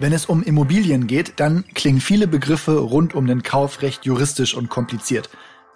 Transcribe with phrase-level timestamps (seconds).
[0.00, 4.54] Wenn es um Immobilien geht, dann klingen viele Begriffe rund um den Kauf recht juristisch
[4.54, 5.28] und kompliziert.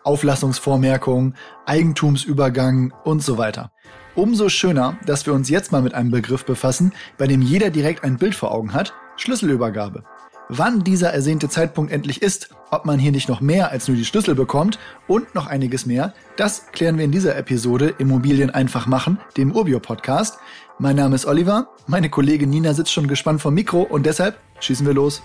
[0.05, 1.35] Auflassungsvormerkung,
[1.67, 3.73] Eigentumsübergang und so weiter.
[4.15, 8.05] Umso schöner, dass wir uns jetzt mal mit einem Begriff befassen, bei dem jeder direkt
[8.05, 10.05] ein Bild vor Augen hat, Schlüsselübergabe.
[10.49, 14.05] Wann dieser ersehnte Zeitpunkt endlich ist, ob man hier nicht noch mehr als nur die
[14.05, 19.19] Schlüssel bekommt und noch einiges mehr, das klären wir in dieser Episode Immobilien einfach machen,
[19.37, 20.39] dem Urbio Podcast.
[20.79, 24.87] Mein Name ist Oliver, meine Kollegin Nina sitzt schon gespannt vom Mikro und deshalb schießen
[24.87, 25.23] wir los.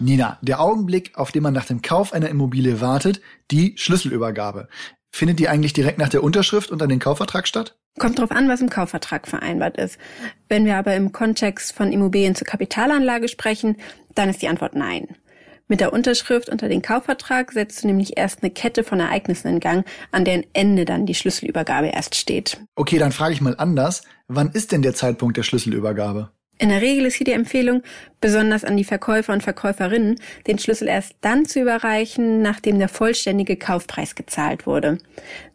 [0.00, 3.20] Nina, der Augenblick, auf den man nach dem Kauf einer Immobilie wartet,
[3.50, 4.68] die Schlüsselübergabe.
[5.10, 7.76] Findet die eigentlich direkt nach der Unterschrift unter den Kaufvertrag statt?
[7.98, 9.98] Kommt drauf an, was im Kaufvertrag vereinbart ist.
[10.48, 13.76] Wenn wir aber im Kontext von Immobilien zur Kapitalanlage sprechen,
[14.14, 15.16] dann ist die Antwort nein.
[15.66, 19.60] Mit der Unterschrift unter den Kaufvertrag setzt du nämlich erst eine Kette von Ereignissen in
[19.60, 22.60] Gang, an deren Ende dann die Schlüsselübergabe erst steht.
[22.74, 24.02] Okay, dann frage ich mal anders.
[24.28, 26.30] Wann ist denn der Zeitpunkt der Schlüsselübergabe?
[26.58, 27.82] In der Regel ist hier die Empfehlung,
[28.20, 30.16] besonders an die Verkäufer und Verkäuferinnen,
[30.48, 34.98] den Schlüssel erst dann zu überreichen, nachdem der vollständige Kaufpreis gezahlt wurde.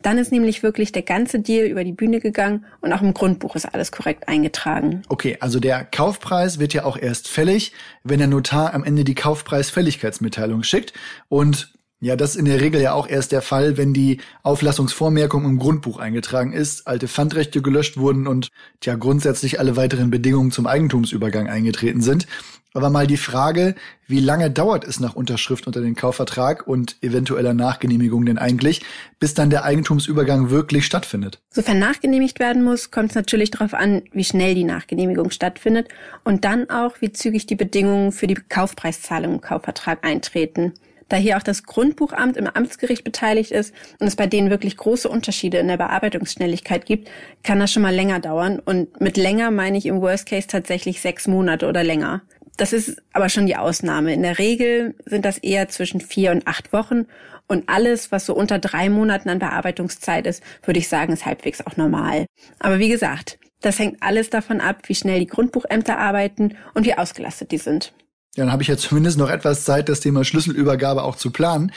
[0.02, 3.58] Dann ist nämlich wirklich der ganze Deal über die Bühne gegangen und auch im Grundbuch
[3.58, 5.02] ist alles korrekt eingetragen.
[5.10, 9.16] Okay, also der Kaufpreis wird ja auch erst fällig, wenn der Notar am Ende die
[9.16, 10.94] Kaufpreisfälligkeitsmitteilung schickt
[11.28, 15.46] und ja, das ist in der Regel ja auch erst der Fall, wenn die Auflassungsvormerkung
[15.46, 18.50] im Grundbuch eingetragen ist, alte Pfandrechte gelöscht wurden und
[18.84, 22.28] ja grundsätzlich alle weiteren Bedingungen zum Eigentumsübergang eingetreten sind.
[22.74, 27.54] Aber mal die Frage, wie lange dauert es nach Unterschrift unter den Kaufvertrag und eventueller
[27.54, 28.82] Nachgenehmigung denn eigentlich,
[29.20, 31.40] bis dann der Eigentumsübergang wirklich stattfindet?
[31.52, 35.88] Sofern nachgenehmigt werden muss, kommt es natürlich darauf an, wie schnell die Nachgenehmigung stattfindet
[36.26, 40.74] und dann auch, wie zügig die Bedingungen für die Kaufpreiszahlung im Kaufvertrag eintreten
[41.10, 45.10] da hier auch das Grundbuchamt im Amtsgericht beteiligt ist und es bei denen wirklich große
[45.10, 47.10] Unterschiede in der Bearbeitungsschnelligkeit gibt,
[47.44, 48.60] kann das schon mal länger dauern.
[48.60, 52.22] Und mit länger meine ich im Worst Case tatsächlich sechs Monate oder länger.
[52.58, 54.14] Das ist aber schon die Ausnahme.
[54.14, 57.08] In der Regel sind das eher zwischen vier und acht Wochen.
[57.48, 61.66] Und alles, was so unter drei Monaten an Bearbeitungszeit ist, würde ich sagen, ist halbwegs
[61.66, 62.26] auch normal.
[62.60, 66.98] Aber wie gesagt, das hängt alles davon ab, wie schnell die Grundbuchämter arbeiten und wie
[66.98, 67.94] ausgelastet die sind.
[68.36, 71.72] Ja, dann habe ich ja zumindest noch etwas Zeit, das Thema Schlüsselübergabe auch zu planen.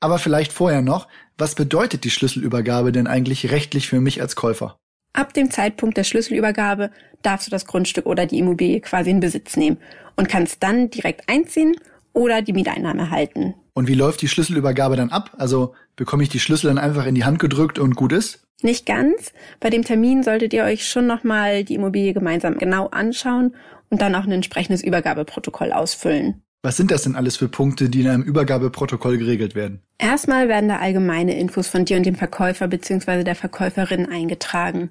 [0.00, 1.06] Aber vielleicht vorher noch,
[1.38, 4.76] was bedeutet die Schlüsselübergabe denn eigentlich rechtlich für mich als Käufer?
[5.12, 6.90] Ab dem Zeitpunkt der Schlüsselübergabe
[7.22, 9.78] darfst du das Grundstück oder die Immobilie quasi in Besitz nehmen
[10.16, 11.76] und kannst dann direkt einziehen
[12.12, 13.54] oder die Mieteinnahme erhalten.
[13.74, 15.32] Und wie läuft die Schlüsselübergabe dann ab?
[15.38, 18.42] Also bekomme ich die Schlüssel dann einfach in die Hand gedrückt und gut ist?
[18.62, 19.32] Nicht ganz.
[19.58, 23.54] Bei dem Termin solltet ihr euch schon nochmal die Immobilie gemeinsam genau anschauen
[23.90, 26.42] und dann auch ein entsprechendes Übergabeprotokoll ausfüllen.
[26.62, 29.82] Was sind das denn alles für Punkte, die in einem Übergabeprotokoll geregelt werden?
[29.98, 33.24] Erstmal werden da allgemeine Infos von dir und dem Verkäufer bzw.
[33.24, 34.90] der Verkäuferin eingetragen.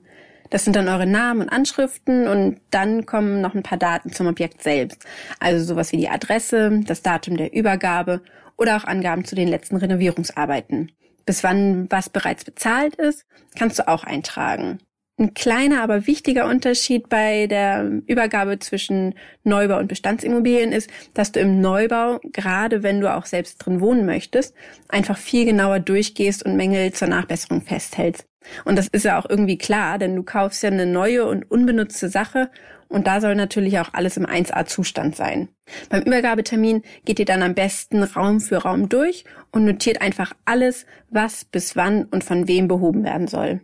[0.50, 4.26] Das sind dann eure Namen und Anschriften und dann kommen noch ein paar Daten zum
[4.26, 5.06] Objekt selbst.
[5.40, 8.22] Also sowas wie die Adresse, das Datum der Übergabe
[8.58, 10.92] oder auch Angaben zu den letzten Renovierungsarbeiten.
[11.28, 14.80] Bis wann was bereits bezahlt ist, kannst du auch eintragen.
[15.20, 21.42] Ein kleiner, aber wichtiger Unterschied bei der Übergabe zwischen Neubau und Bestandsimmobilien ist, dass du
[21.42, 24.56] im Neubau, gerade wenn du auch selbst drin wohnen möchtest,
[24.88, 28.26] einfach viel genauer durchgehst und Mängel zur Nachbesserung festhältst.
[28.64, 32.08] Und das ist ja auch irgendwie klar, denn du kaufst ja eine neue und unbenutzte
[32.08, 32.50] Sache
[32.88, 35.50] und da soll natürlich auch alles im 1A-Zustand sein.
[35.90, 40.86] Beim Übergabetermin geht ihr dann am besten Raum für Raum durch und notiert einfach alles,
[41.10, 43.60] was bis wann und von wem behoben werden soll.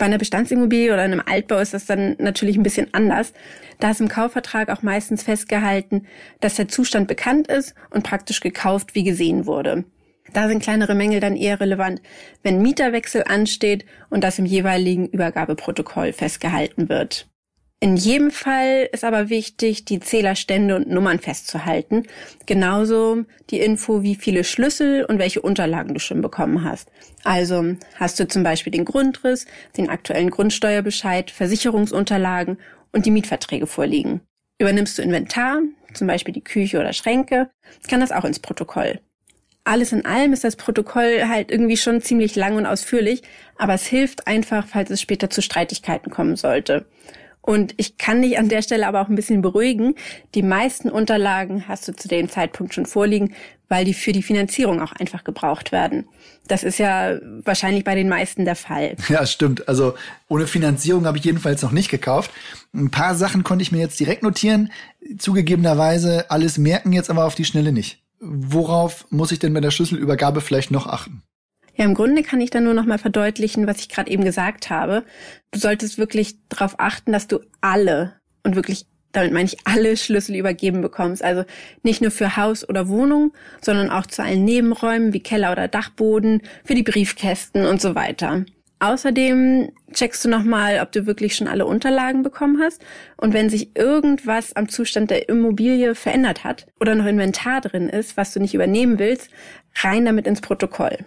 [0.00, 3.34] Bei einer Bestandsimmobilie oder einem Altbau ist das dann natürlich ein bisschen anders.
[3.80, 6.06] Da ist im Kaufvertrag auch meistens festgehalten,
[6.40, 9.84] dass der Zustand bekannt ist und praktisch gekauft wie gesehen wurde.
[10.32, 12.00] Da sind kleinere Mängel dann eher relevant,
[12.42, 17.28] wenn Mieterwechsel ansteht und das im jeweiligen Übergabeprotokoll festgehalten wird.
[17.82, 22.06] In jedem Fall ist aber wichtig, die Zählerstände und Nummern festzuhalten.
[22.44, 26.90] Genauso die Info, wie viele Schlüssel und welche Unterlagen du schon bekommen hast.
[27.24, 29.46] Also hast du zum Beispiel den Grundriss,
[29.78, 32.58] den aktuellen Grundsteuerbescheid, Versicherungsunterlagen
[32.92, 34.20] und die Mietverträge vorliegen.
[34.58, 35.62] Übernimmst du Inventar,
[35.94, 37.48] zum Beispiel die Küche oder Schränke,
[37.88, 39.00] kann das auch ins Protokoll.
[39.64, 43.22] Alles in allem ist das Protokoll halt irgendwie schon ziemlich lang und ausführlich,
[43.56, 46.84] aber es hilft einfach, falls es später zu Streitigkeiten kommen sollte.
[47.42, 49.94] Und ich kann dich an der Stelle aber auch ein bisschen beruhigen.
[50.34, 53.34] Die meisten Unterlagen hast du zu dem Zeitpunkt schon vorliegen,
[53.68, 56.06] weil die für die Finanzierung auch einfach gebraucht werden.
[56.48, 58.96] Das ist ja wahrscheinlich bei den meisten der Fall.
[59.08, 59.68] Ja, stimmt.
[59.68, 59.94] Also
[60.28, 62.30] ohne Finanzierung habe ich jedenfalls noch nicht gekauft.
[62.74, 64.70] Ein paar Sachen konnte ich mir jetzt direkt notieren.
[65.18, 68.02] Zugegebenerweise alles merken jetzt aber auf die Schnelle nicht.
[68.20, 71.22] Worauf muss ich denn bei der Schlüsselübergabe vielleicht noch achten?
[71.80, 74.68] Ja, im Grunde kann ich dann nur noch mal verdeutlichen, was ich gerade eben gesagt
[74.68, 75.02] habe.
[75.50, 80.36] Du solltest wirklich darauf achten, dass du alle und wirklich damit meine ich alle Schlüssel
[80.36, 81.24] übergeben bekommst.
[81.24, 81.44] Also
[81.82, 83.32] nicht nur für Haus oder Wohnung,
[83.62, 88.44] sondern auch zu allen Nebenräumen wie Keller oder Dachboden, für die Briefkästen und so weiter.
[88.80, 92.82] Außerdem checkst du nochmal, ob du wirklich schon alle Unterlagen bekommen hast.
[93.16, 98.18] Und wenn sich irgendwas am Zustand der Immobilie verändert hat oder noch Inventar drin ist,
[98.18, 99.30] was du nicht übernehmen willst,
[99.82, 100.98] rein damit ins Protokoll.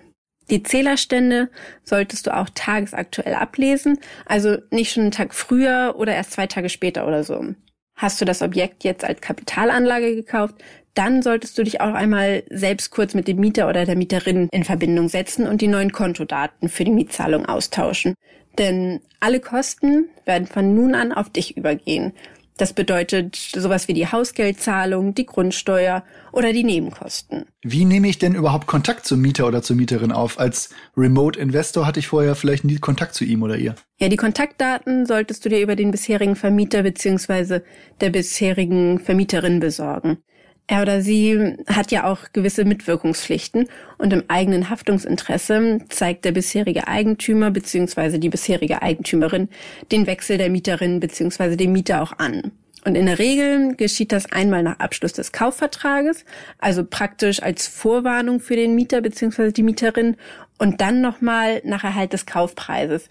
[0.49, 1.49] Die Zählerstände
[1.83, 6.69] solltest du auch tagesaktuell ablesen, also nicht schon einen Tag früher oder erst zwei Tage
[6.69, 7.43] später oder so.
[7.95, 10.55] Hast du das Objekt jetzt als Kapitalanlage gekauft,
[10.93, 14.63] dann solltest du dich auch einmal selbst kurz mit dem Mieter oder der Mieterin in
[14.63, 18.13] Verbindung setzen und die neuen Kontodaten für die Mietzahlung austauschen.
[18.59, 22.13] Denn alle Kosten werden von nun an auf dich übergehen.
[22.57, 27.45] Das bedeutet sowas wie die Hausgeldzahlung, die Grundsteuer oder die Nebenkosten.
[27.63, 30.39] Wie nehme ich denn überhaupt Kontakt zum Mieter oder zur Mieterin auf?
[30.39, 33.75] Als Remote Investor hatte ich vorher vielleicht nie Kontakt zu ihm oder ihr.
[33.99, 37.63] Ja, die Kontaktdaten solltest du dir über den bisherigen Vermieter beziehungsweise
[38.01, 40.17] der bisherigen Vermieterin besorgen.
[40.67, 43.67] Er oder sie hat ja auch gewisse Mitwirkungspflichten
[43.97, 48.17] und im eigenen Haftungsinteresse zeigt der bisherige Eigentümer bzw.
[48.17, 49.49] die bisherige Eigentümerin
[49.91, 51.57] den Wechsel der Mieterin bzw.
[51.57, 52.51] dem Mieter auch an.
[52.85, 56.25] Und in der Regel geschieht das einmal nach Abschluss des Kaufvertrages,
[56.59, 59.51] also praktisch als Vorwarnung für den Mieter bzw.
[59.51, 60.17] die Mieterin
[60.57, 63.07] und dann nochmal nach Erhalt des Kaufpreises,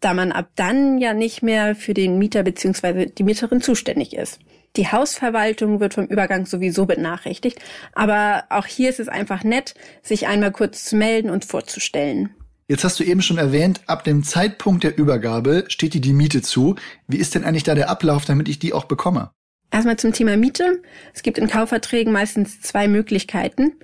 [0.00, 3.06] da man ab dann ja nicht mehr für den Mieter bzw.
[3.06, 4.40] die Mieterin zuständig ist.
[4.76, 7.58] Die Hausverwaltung wird vom Übergang sowieso benachrichtigt,
[7.92, 12.30] aber auch hier ist es einfach nett, sich einmal kurz zu melden und vorzustellen.
[12.68, 16.40] Jetzt hast du eben schon erwähnt, ab dem Zeitpunkt der Übergabe steht dir die Miete
[16.40, 16.76] zu.
[17.06, 19.30] Wie ist denn eigentlich da der Ablauf, damit ich die auch bekomme?
[19.70, 20.80] Erstmal zum Thema Miete.
[21.12, 23.74] Es gibt in Kaufverträgen meistens zwei Möglichkeiten.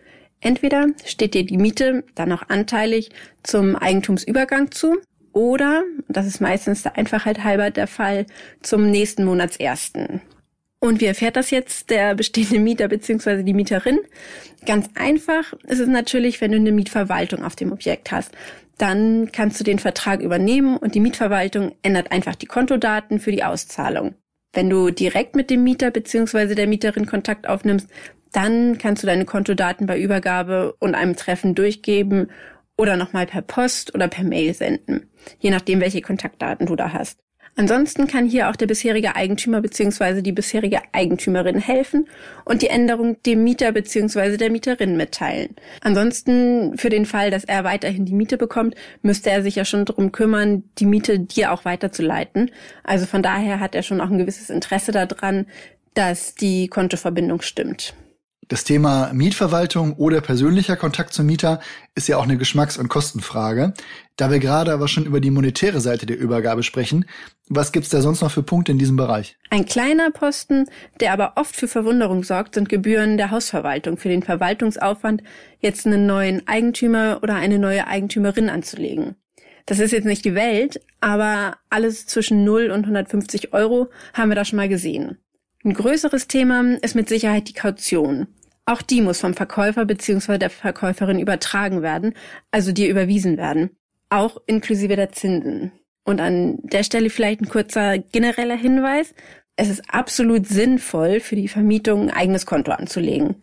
[0.41, 3.11] Entweder steht dir die Miete dann auch anteilig
[3.43, 4.96] zum Eigentumsübergang zu
[5.32, 8.26] oder, das ist meistens der Einfachheit halber der Fall,
[8.62, 10.23] zum nächsten Monatsersten.
[10.80, 13.42] Und wie erfährt das jetzt der bestehende Mieter bzw.
[13.42, 13.98] die Mieterin?
[14.64, 18.32] Ganz einfach ist es natürlich, wenn du eine Mietverwaltung auf dem Objekt hast.
[18.76, 23.42] Dann kannst du den Vertrag übernehmen und die Mietverwaltung ändert einfach die Kontodaten für die
[23.42, 24.14] Auszahlung.
[24.52, 26.54] Wenn du direkt mit dem Mieter bzw.
[26.54, 27.88] der Mieterin Kontakt aufnimmst,
[28.32, 32.31] dann kannst du deine Kontodaten bei Übergabe und einem Treffen durchgeben
[32.76, 35.10] oder nochmal per Post oder per Mail senden,
[35.40, 37.19] je nachdem, welche Kontaktdaten du da hast.
[37.58, 40.22] Ansonsten kann hier auch der bisherige Eigentümer bzw.
[40.22, 42.08] die bisherige Eigentümerin helfen
[42.44, 44.37] und die Änderung dem Mieter bzw.
[44.37, 45.56] der Mieterin mitteilen.
[45.81, 49.84] Ansonsten für den Fall, dass er weiterhin die Miete bekommt, müsste er sich ja schon
[49.84, 52.52] darum kümmern, die Miete dir auch weiterzuleiten.
[52.84, 55.46] Also von daher hat er schon auch ein gewisses Interesse daran,
[55.94, 57.93] dass die Kontoverbindung stimmt.
[58.50, 61.60] Das Thema Mietverwaltung oder persönlicher Kontakt zum Mieter
[61.94, 63.74] ist ja auch eine Geschmacks- und Kostenfrage.
[64.16, 67.04] Da wir gerade aber schon über die monetäre Seite der Übergabe sprechen,
[67.50, 69.36] was gibt's da sonst noch für Punkte in diesem Bereich?
[69.50, 70.64] Ein kleiner Posten,
[71.00, 75.22] der aber oft für Verwunderung sorgt, sind Gebühren der Hausverwaltung für den Verwaltungsaufwand,
[75.60, 79.16] jetzt einen neuen Eigentümer oder eine neue Eigentümerin anzulegen.
[79.66, 84.36] Das ist jetzt nicht die Welt, aber alles zwischen 0 und 150 Euro haben wir
[84.36, 85.18] da schon mal gesehen.
[85.64, 88.28] Ein größeres Thema ist mit Sicherheit die Kaution.
[88.69, 90.37] Auch die muss vom Verkäufer bzw.
[90.37, 92.12] der Verkäuferin übertragen werden,
[92.50, 93.70] also dir überwiesen werden.
[94.11, 95.72] Auch inklusive der Zinsen.
[96.05, 99.15] Und an der Stelle vielleicht ein kurzer genereller Hinweis.
[99.56, 103.37] Es ist absolut sinnvoll, für die Vermietung ein eigenes Konto anzulegen.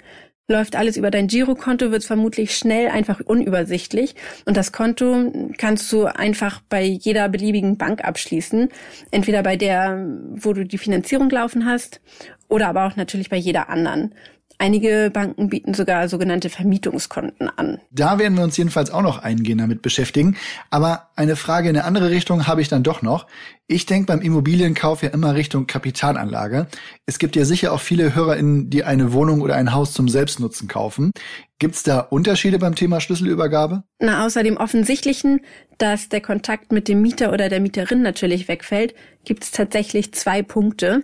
[0.48, 4.14] Läuft alles über dein Girokonto, wird es vermutlich schnell einfach unübersichtlich.
[4.46, 8.70] Und das Konto kannst du einfach bei jeder beliebigen Bank abschließen.
[9.10, 10.06] Entweder bei der,
[10.36, 12.00] wo du die Finanzierung laufen hast,
[12.48, 14.14] oder aber auch natürlich bei jeder anderen.
[14.58, 17.80] Einige Banken bieten sogar sogenannte Vermietungskonten an.
[17.92, 20.38] Da werden wir uns jedenfalls auch noch eingehen damit beschäftigen.
[20.70, 23.28] Aber eine Frage in eine andere Richtung habe ich dann doch noch.
[23.68, 26.68] Ich denke beim Immobilienkauf ja immer Richtung Kapitalanlage.
[27.06, 30.68] Es gibt ja sicher auch viele HörerInnen, die eine Wohnung oder ein Haus zum Selbstnutzen
[30.68, 31.12] kaufen.
[31.58, 33.84] Gibt es da Unterschiede beim Thema Schlüsselübergabe?
[34.00, 35.42] Na, außer dem offensichtlichen,
[35.78, 38.94] dass der Kontakt mit dem Mieter oder der Mieterin natürlich wegfällt,
[39.26, 41.04] gibt es tatsächlich zwei Punkte.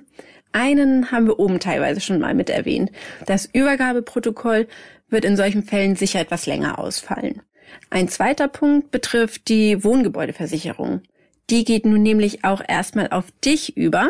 [0.54, 2.92] Einen haben wir oben teilweise schon mal mit erwähnt.
[3.26, 4.68] Das Übergabeprotokoll
[5.10, 7.42] wird in solchen Fällen sicher etwas länger ausfallen.
[7.90, 11.02] Ein zweiter Punkt betrifft die Wohngebäudeversicherung.
[11.50, 14.08] Die geht nun nämlich auch erstmal auf dich über.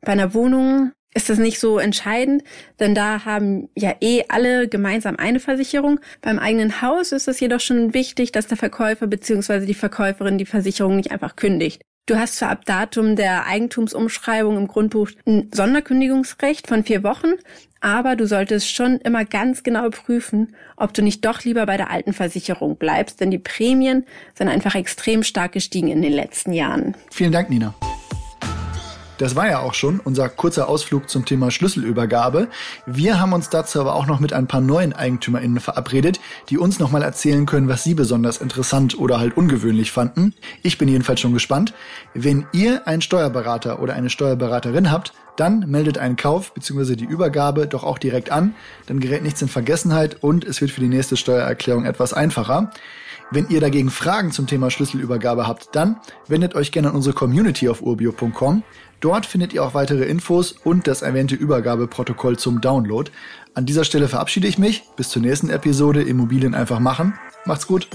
[0.00, 2.44] Bei einer Wohnung ist das nicht so entscheidend,
[2.78, 5.98] denn da haben ja eh alle gemeinsam eine Versicherung.
[6.20, 9.66] Beim eigenen Haus ist es jedoch schon wichtig, dass der Verkäufer bzw.
[9.66, 11.82] die Verkäuferin die Versicherung nicht einfach kündigt.
[12.10, 17.34] Du hast zwar ab Datum der Eigentumsumschreibung im Grundbuch ein Sonderkündigungsrecht von vier Wochen,
[17.80, 21.88] aber du solltest schon immer ganz genau prüfen, ob du nicht doch lieber bei der
[21.88, 26.96] alten Versicherung bleibst, denn die Prämien sind einfach extrem stark gestiegen in den letzten Jahren.
[27.12, 27.76] Vielen Dank, Nina.
[29.20, 32.48] Das war ja auch schon unser kurzer Ausflug zum Thema Schlüsselübergabe.
[32.86, 36.78] Wir haben uns dazu aber auch noch mit ein paar neuen EigentümerInnen verabredet, die uns
[36.78, 40.32] nochmal erzählen können, was sie besonders interessant oder halt ungewöhnlich fanden.
[40.62, 41.74] Ich bin jedenfalls schon gespannt.
[42.14, 46.96] Wenn ihr einen Steuerberater oder eine Steuerberaterin habt, dann meldet einen Kauf bzw.
[46.96, 48.54] die Übergabe doch auch direkt an.
[48.86, 52.70] Dann gerät nichts in Vergessenheit und es wird für die nächste Steuererklärung etwas einfacher.
[53.32, 57.68] Wenn ihr dagegen Fragen zum Thema Schlüsselübergabe habt, dann wendet euch gerne an unsere Community
[57.68, 58.64] auf urbio.com.
[58.98, 63.10] Dort findet ihr auch weitere Infos und das erwähnte Übergabeprotokoll zum Download.
[63.54, 64.82] An dieser Stelle verabschiede ich mich.
[64.96, 67.14] Bis zur nächsten Episode Immobilien einfach machen.
[67.44, 67.88] Macht's gut.